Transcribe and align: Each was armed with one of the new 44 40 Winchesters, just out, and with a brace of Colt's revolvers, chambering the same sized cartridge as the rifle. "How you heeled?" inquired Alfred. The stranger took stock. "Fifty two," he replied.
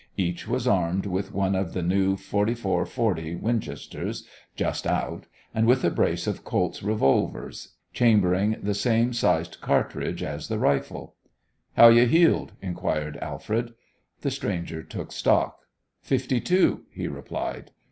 Each 0.17 0.47
was 0.47 0.67
armed 0.67 1.05
with 1.05 1.31
one 1.31 1.53
of 1.53 1.73
the 1.73 1.83
new 1.83 2.17
44 2.17 2.87
40 2.87 3.35
Winchesters, 3.35 4.27
just 4.55 4.87
out, 4.87 5.27
and 5.53 5.67
with 5.67 5.83
a 5.83 5.91
brace 5.91 6.25
of 6.25 6.43
Colt's 6.43 6.81
revolvers, 6.81 7.75
chambering 7.93 8.57
the 8.63 8.73
same 8.73 9.13
sized 9.13 9.61
cartridge 9.61 10.23
as 10.23 10.47
the 10.47 10.57
rifle. 10.57 11.17
"How 11.77 11.89
you 11.89 12.07
heeled?" 12.07 12.53
inquired 12.63 13.17
Alfred. 13.17 13.75
The 14.21 14.31
stranger 14.31 14.81
took 14.81 15.11
stock. 15.11 15.59
"Fifty 16.01 16.41
two," 16.41 16.85
he 16.89 17.07
replied. 17.07 17.69